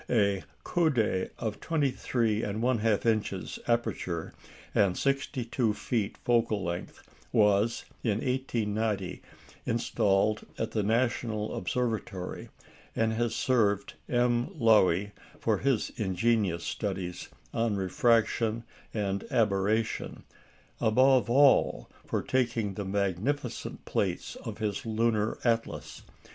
A 0.09 0.43
"coudé," 0.65 1.29
of 1.37 1.59
23 1.59 2.41
1/2 2.41 3.05
inches 3.05 3.59
aperture 3.67 4.33
and 4.73 4.97
62 4.97 5.75
feet 5.75 6.17
focal 6.25 6.63
length 6.63 7.03
was 7.31 7.85
in 8.03 8.13
1890 8.13 9.21
installed 9.67 10.47
at 10.57 10.71
the 10.71 10.81
National 10.81 11.55
Observatory, 11.55 12.49
and 12.95 13.13
has 13.13 13.35
served 13.35 13.93
M. 14.09 14.47
Loewy 14.59 15.11
for 15.39 15.59
his 15.59 15.91
ingenious 15.97 16.63
studies 16.63 17.29
on 17.53 17.75
refraction 17.75 18.63
and 18.95 19.23
aberration 19.31 20.23
above 20.79 21.29
all, 21.29 21.91
for 22.07 22.23
taking 22.23 22.73
the 22.73 22.85
magnificent 22.85 23.85
plates 23.85 24.35
of 24.37 24.57
his 24.57 24.83
lunar 24.83 25.37
atlas. 25.43 26.01